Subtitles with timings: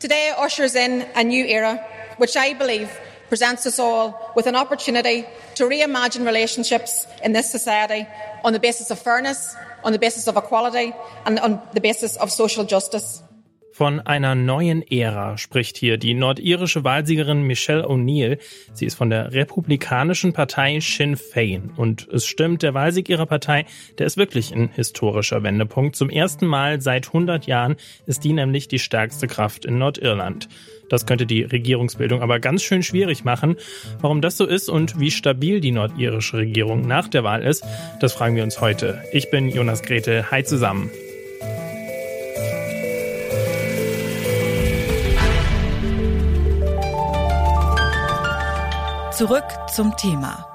[0.00, 1.84] Today ushers in a new era,
[2.18, 2.88] which I believe
[3.28, 8.06] presents us all with an opportunity to reimagine relationships in this society
[8.44, 10.94] on the basis of fairness, on the basis of equality
[11.26, 13.24] and on the basis of social justice.
[13.78, 18.40] Von einer neuen Ära spricht hier die nordirische Wahlsiegerin Michelle O'Neill.
[18.72, 21.70] Sie ist von der republikanischen Partei Sinn Fein.
[21.76, 23.66] Und es stimmt, der Wahlsieg ihrer Partei,
[23.98, 25.94] der ist wirklich ein historischer Wendepunkt.
[25.94, 30.48] Zum ersten Mal seit 100 Jahren ist die nämlich die stärkste Kraft in Nordirland.
[30.88, 33.54] Das könnte die Regierungsbildung aber ganz schön schwierig machen.
[34.00, 37.64] Warum das so ist und wie stabil die nordirische Regierung nach der Wahl ist,
[38.00, 39.04] das fragen wir uns heute.
[39.12, 40.32] Ich bin Jonas Grete.
[40.32, 40.90] Hi zusammen.
[49.18, 49.42] Zurück
[49.74, 50.46] zum Thema.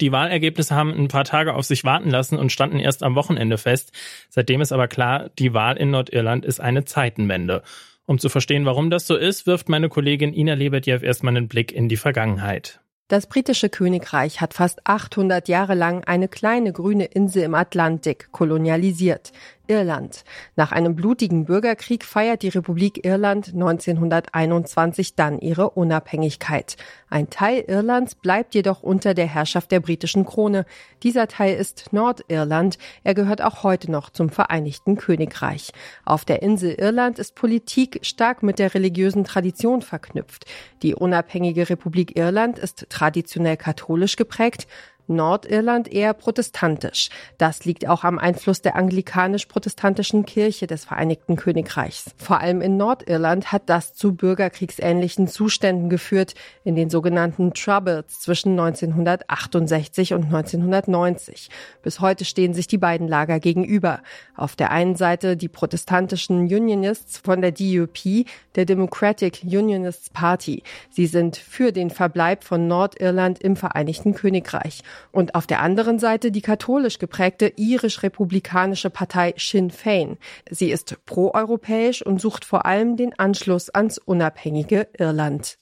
[0.00, 3.58] Die Wahlergebnisse haben ein paar Tage auf sich warten lassen und standen erst am Wochenende
[3.58, 3.90] fest.
[4.28, 7.64] Seitdem ist aber klar, die Wahl in Nordirland ist eine Zeitenwende.
[8.06, 11.72] Um zu verstehen, warum das so ist, wirft meine Kollegin Ina Lebedjew erstmal einen Blick
[11.72, 12.80] in die Vergangenheit.
[13.08, 19.32] Das britische Königreich hat fast 800 Jahre lang eine kleine grüne Insel im Atlantik kolonialisiert.
[19.68, 20.24] Irland.
[20.56, 26.76] Nach einem blutigen Bürgerkrieg feiert die Republik Irland 1921 dann ihre Unabhängigkeit.
[27.10, 30.66] Ein Teil Irlands bleibt jedoch unter der Herrschaft der britischen Krone.
[31.02, 32.78] Dieser Teil ist Nordirland.
[33.04, 35.72] Er gehört auch heute noch zum Vereinigten Königreich.
[36.04, 40.46] Auf der Insel Irland ist Politik stark mit der religiösen Tradition verknüpft.
[40.82, 44.66] Die unabhängige Republik Irland ist traditionell katholisch geprägt.
[45.08, 47.08] Nordirland eher protestantisch.
[47.38, 52.10] Das liegt auch am Einfluss der anglikanisch-protestantischen Kirche des Vereinigten Königreichs.
[52.16, 58.50] Vor allem in Nordirland hat das zu bürgerkriegsähnlichen Zuständen geführt, in den sogenannten Troubles zwischen
[58.58, 61.48] 1968 und 1990.
[61.82, 64.00] Bis heute stehen sich die beiden Lager gegenüber.
[64.36, 70.62] Auf der einen Seite die protestantischen Unionists von der DUP, der Democratic Unionists Party.
[70.90, 74.82] Sie sind für den Verbleib von Nordirland im Vereinigten Königreich
[75.12, 80.18] und auf der anderen Seite die katholisch geprägte irisch-republikanische Partei Sinn Fein.
[80.50, 85.58] Sie ist proeuropäisch und sucht vor allem den Anschluss ans unabhängige Irland.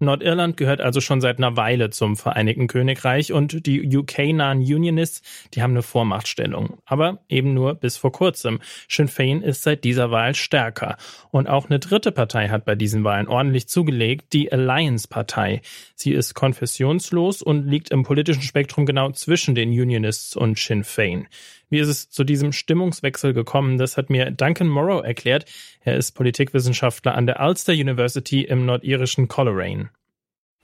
[0.00, 5.22] Nordirland gehört also schon seit einer Weile zum Vereinigten Königreich und die UK-nahen Unionists,
[5.54, 6.78] die haben eine Vormachtstellung.
[6.86, 8.60] Aber eben nur bis vor kurzem.
[8.88, 10.96] Sinn Fein ist seit dieser Wahl stärker.
[11.30, 15.60] Und auch eine dritte Partei hat bei diesen Wahlen ordentlich zugelegt, die Alliance-Partei.
[15.94, 21.28] Sie ist konfessionslos und liegt im politischen Spektrum genau zwischen den Unionists und Sinn Fein.
[21.70, 23.78] Wie ist es zu diesem Stimmungswechsel gekommen?
[23.78, 25.46] Das hat mir Duncan Morrow erklärt.
[25.80, 29.90] Er ist Politikwissenschaftler an der Ulster University im nordirischen Coleraine.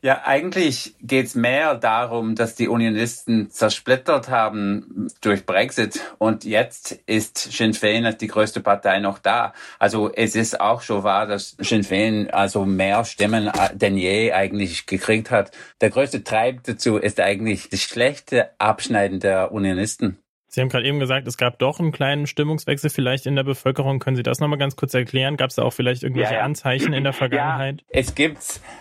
[0.02, 7.38] Ja, eigentlich geht's mehr darum, dass die Unionisten zersplittert haben durch Brexit und jetzt ist
[7.38, 9.54] Sinn Féin als die größte Partei noch da.
[9.78, 14.86] Also es ist auch schon wahr, dass Sinn Féin also mehr Stimmen denn je eigentlich
[14.86, 15.50] gekriegt hat.
[15.80, 20.18] Der größte Treib dazu ist eigentlich das schlechte Abschneiden der Unionisten.
[20.56, 23.98] Sie haben gerade eben gesagt, es gab doch einen kleinen Stimmungswechsel vielleicht in der Bevölkerung.
[23.98, 25.36] Können Sie das nochmal ganz kurz erklären?
[25.36, 26.44] Gab es da auch vielleicht irgendwelche ja, ja.
[26.46, 27.80] Anzeichen in der Vergangenheit?
[27.80, 28.38] Ja, es gibt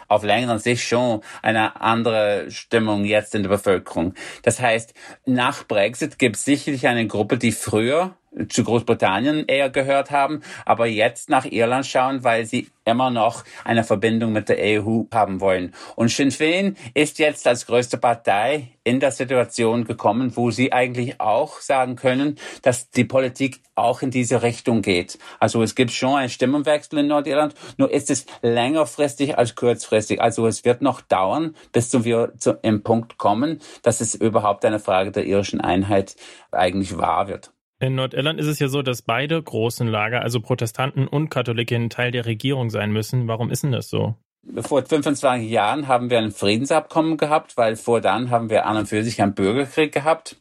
[0.07, 4.13] auf längeren Sicht schon eine andere Stimmung jetzt in der Bevölkerung.
[4.41, 4.93] Das heißt,
[5.25, 8.15] nach Brexit gibt es sicherlich eine Gruppe, die früher
[8.49, 13.83] zu Großbritannien eher gehört haben, aber jetzt nach Irland schauen, weil sie immer noch eine
[13.83, 15.73] Verbindung mit der EU haben wollen.
[15.95, 21.19] Und Sinn Féin ist jetzt als größte Partei in der Situation gekommen, wo sie eigentlich
[21.19, 25.17] auch sagen können, dass die Politik auch in diese Richtung geht.
[25.39, 30.21] Also es gibt schon einen Stimmenwechsel in Nordirland, nur ist es längerfristig als kurzfristig.
[30.21, 34.79] Also es wird noch dauern, bis wir zu, im Punkt kommen, dass es überhaupt eine
[34.79, 36.15] Frage der irischen Einheit
[36.51, 37.54] eigentlich wahr wird.
[37.79, 42.11] In Nordirland ist es ja so, dass beide großen Lager, also Protestanten und Katholiken, Teil
[42.11, 43.27] der Regierung sein müssen.
[43.27, 44.15] Warum ist denn das so?
[44.61, 48.87] Vor 25 Jahren haben wir ein Friedensabkommen gehabt, weil vor dann haben wir an und
[48.87, 50.37] für sich einen Bürgerkrieg gehabt.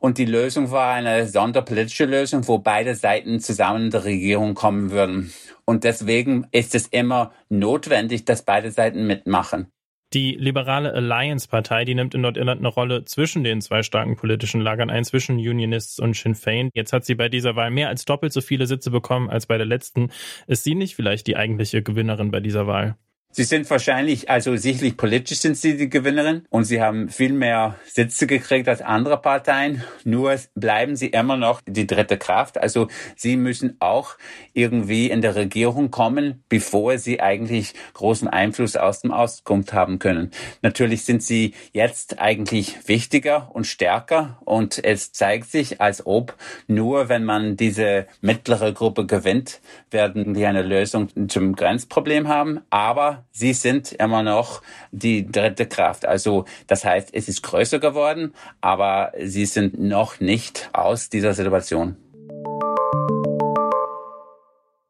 [0.00, 4.90] Und die Lösung war eine sonderpolitische Lösung, wo beide Seiten zusammen in der Regierung kommen
[4.90, 5.32] würden.
[5.64, 9.70] Und deswegen ist es immer notwendig, dass beide Seiten mitmachen.
[10.14, 14.88] Die liberale Alliance-Partei, die nimmt in Nordirland eine Rolle zwischen den zwei starken politischen Lagern
[14.88, 16.70] ein, zwischen Unionists und Sinn Féin.
[16.72, 19.58] Jetzt hat sie bei dieser Wahl mehr als doppelt so viele Sitze bekommen als bei
[19.58, 20.10] der letzten.
[20.46, 22.96] Ist sie nicht vielleicht die eigentliche Gewinnerin bei dieser Wahl?
[23.30, 27.76] Sie sind wahrscheinlich, also sicherlich politisch sind sie die Gewinnerin und sie haben viel mehr
[27.84, 29.84] Sitze gekriegt als andere Parteien.
[30.02, 32.58] Nur bleiben sie immer noch die dritte Kraft.
[32.58, 34.16] Also sie müssen auch
[34.54, 40.30] irgendwie in der Regierung kommen, bevor sie eigentlich großen Einfluss aus dem Auskunft haben können.
[40.62, 46.34] Natürlich sind sie jetzt eigentlich wichtiger und stärker und es zeigt sich, als ob
[46.66, 49.60] nur wenn man diese mittlere Gruppe gewinnt,
[49.90, 52.62] werden die eine Lösung zum Grenzproblem haben.
[52.70, 56.06] Aber sie sind immer noch die dritte Kraft.
[56.06, 61.96] Also das heißt, es ist größer geworden, aber sie sind noch nicht aus dieser Situation.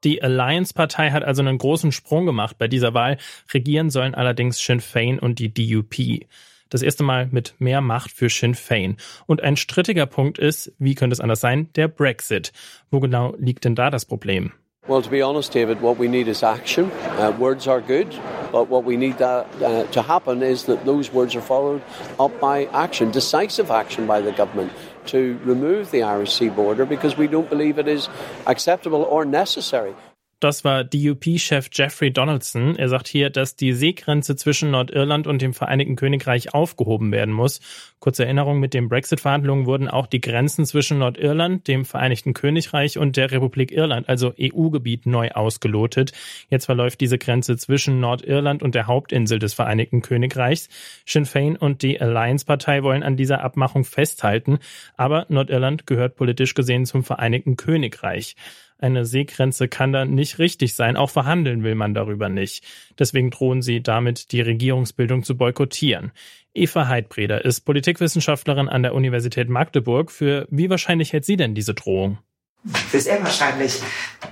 [0.05, 3.19] Die Alliance-Partei hat also einen großen Sprung gemacht bei dieser Wahl.
[3.53, 6.27] Regieren sollen allerdings Sinn Fein und die DUP.
[6.69, 8.97] Das erste Mal mit mehr Macht für Sinn Fein.
[9.27, 12.53] Und ein strittiger Punkt ist, wie könnte es anders sein, der Brexit.
[12.91, 14.53] Wo genau liegt denn da das Problem?
[14.89, 16.91] Well, to be honest, David, what we need is action.
[16.91, 18.09] Uh, words are good,
[18.51, 21.83] but what we need that, uh, to happen is that those words are followed
[22.19, 24.73] up by action, decisive action by the government
[25.09, 28.09] to remove the Irish Sea border because we don't believe it is
[28.47, 29.95] acceptable or necessary.
[30.41, 32.77] Das war DUP-Chef Jeffrey Donaldson.
[32.77, 37.61] Er sagt hier, dass die Seegrenze zwischen Nordirland und dem Vereinigten Königreich aufgehoben werden muss.
[37.99, 43.17] Kurze Erinnerung, mit den Brexit-Verhandlungen wurden auch die Grenzen zwischen Nordirland, dem Vereinigten Königreich und
[43.17, 46.13] der Republik Irland, also EU-Gebiet, neu ausgelotet.
[46.51, 50.69] Jetzt verläuft diese Grenze zwischen Nordirland und der Hauptinsel des Vereinigten Königreichs.
[51.05, 54.61] Sinn Fein und die Alliance-Partei wollen an dieser Abmachung festhalten,
[54.97, 58.37] aber Nordirland gehört politisch gesehen zum Vereinigten Königreich.
[58.81, 60.97] Eine Seegrenze kann dann nicht richtig sein.
[60.97, 62.65] Auch verhandeln will man darüber nicht.
[62.97, 66.13] Deswegen drohen sie damit, die Regierungsbildung zu boykottieren.
[66.55, 70.13] Eva Heidbreder ist Politikwissenschaftlerin an der Universität Magdeburg.
[70.13, 72.19] Für wie wahrscheinlich hält sie denn diese Drohung?
[72.65, 73.81] Für sehr wahrscheinlich,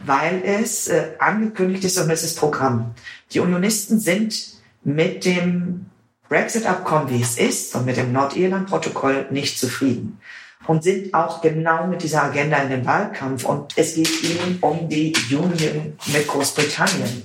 [0.05, 2.95] weil es äh, angekündigt ist und es ist Programm.
[3.33, 4.55] Die Unionisten sind
[4.85, 5.87] mit dem
[6.29, 10.19] Brexit-Abkommen, wie es ist, und mit dem Nordirland-Protokoll nicht zufrieden
[10.67, 13.45] und sind auch genau mit dieser Agenda in den Wahlkampf.
[13.45, 17.23] Und es geht ihnen um die Union mit Großbritannien.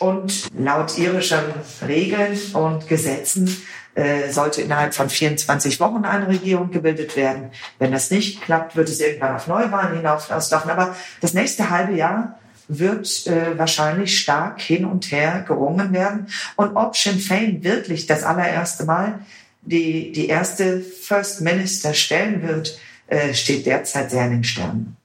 [0.00, 1.44] Und laut irischen
[1.86, 3.48] Regeln und Gesetzen
[3.94, 7.50] äh, sollte innerhalb von 24 Wochen eine Regierung gebildet werden.
[7.78, 10.70] Wenn das nicht klappt, wird es irgendwann auf Neuwahlen hinauslaufen.
[10.70, 16.26] Aber das nächste halbe Jahr wird äh, wahrscheinlich stark hin und her gerungen werden.
[16.56, 19.20] Und ob Sinn Fein wirklich das allererste Mal
[19.66, 24.96] die, die erste First Minister stellen wird, äh, steht derzeit sehr in den Sternen.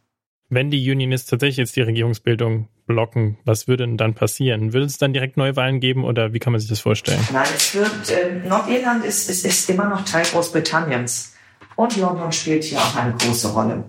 [0.50, 4.74] Wenn die Unionists tatsächlich jetzt die Regierungsbildung blocken, was würde denn dann passieren?
[4.74, 7.20] Würde es dann direkt Neuwahlen geben oder wie kann man sich das vorstellen?
[7.32, 11.36] Nein, es wird, äh, Nordirland ist, ist, ist immer noch Teil Großbritanniens.
[11.76, 13.86] Und London spielt hier auch eine große Rolle.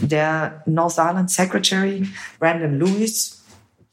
[0.00, 2.06] Der North Island Secretary
[2.38, 3.42] Brandon Lewis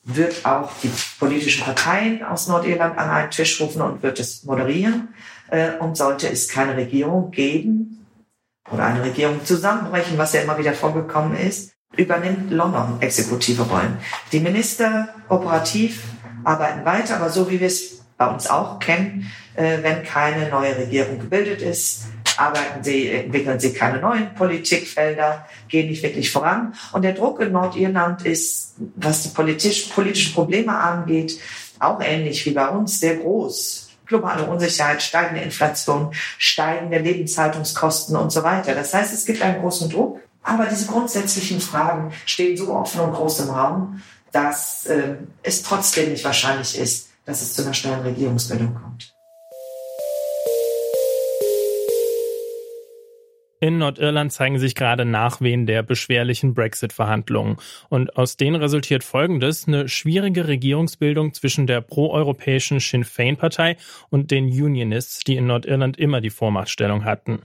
[0.03, 5.09] wird auch die politischen Parteien aus Nordirland an einen Tisch rufen und wird es moderieren.
[5.51, 8.05] Äh, und sollte es keine Regierung geben
[8.71, 13.97] oder eine Regierung zusammenbrechen, was ja immer wieder vorgekommen ist, übernimmt London exekutive Rollen.
[14.31, 16.03] Die Minister operativ
[16.43, 20.77] arbeiten weiter, aber so wie wir es bei uns auch kennen, äh, wenn keine neue
[20.77, 22.05] Regierung gebildet ist,
[22.37, 26.73] arbeiten sie, entwickeln sie keine neuen Politikfelder, gehen nicht wirklich voran.
[26.93, 31.39] Und der Druck in Nordirland ist, was die politisch, politischen Probleme angeht,
[31.79, 38.43] auch ähnlich wie bei uns, sehr groß globale Unsicherheit, steigende Inflation, steigende Lebenshaltungskosten und so
[38.43, 38.75] weiter.
[38.75, 43.13] Das heißt, es gibt einen großen Druck, aber diese grundsätzlichen Fragen stehen so offen und
[43.13, 44.01] groß im Raum,
[44.31, 49.13] dass äh, es trotzdem nicht wahrscheinlich ist, dass es zu einer schnellen Regierungsbildung kommt.
[53.61, 57.57] In Nordirland zeigen sich gerade Nachwehen der beschwerlichen Brexit-Verhandlungen.
[57.89, 63.75] Und aus denen resultiert Folgendes, eine schwierige Regierungsbildung zwischen der proeuropäischen Sinn Féin-Partei
[64.09, 67.41] und den Unionists, die in Nordirland immer die Vormachtstellung hatten.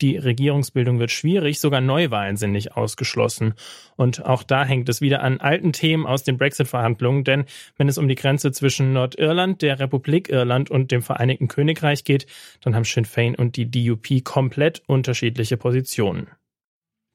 [0.00, 3.54] Die Regierungsbildung wird schwierig, sogar Neuwahlen sind nicht ausgeschlossen.
[3.96, 7.44] Und auch da hängt es wieder an alten Themen aus den Brexit-Verhandlungen, denn
[7.76, 12.26] wenn es um die Grenze zwischen Nordirland, der Republik Irland und dem Vereinigten Königreich geht,
[12.60, 16.26] dann haben Sinn Fein und die DUP komplett unterschiedliche Positionen.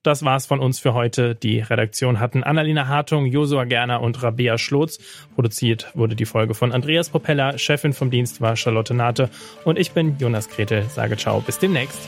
[0.02, 1.36] Das war's von uns für heute.
[1.36, 4.98] Die Redaktion hatten Annalena Hartung, Josua Gerner und Rabea Schlotz.
[5.36, 7.58] Produziert wurde die Folge von Andreas Propeller.
[7.58, 9.30] Chefin vom Dienst war Charlotte Nate.
[9.66, 10.84] Und ich bin Jonas Gretel.
[10.84, 11.42] Sage ciao.
[11.42, 12.08] Bis demnächst.